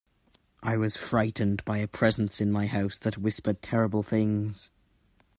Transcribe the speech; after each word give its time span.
I 0.63 0.77
was 0.77 0.97
frightened 0.97 1.63
by 1.63 1.77
a 1.77 1.87
presence 1.87 2.41
in 2.41 2.51
my 2.51 2.65
house 2.65 2.97
that 2.97 3.19
whispered 3.19 3.61
terrible 3.61 4.01
things. 4.01 4.71